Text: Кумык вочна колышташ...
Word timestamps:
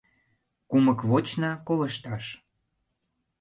Кумык 0.69 0.99
вочна 1.09 1.51
колышташ... 1.67 2.25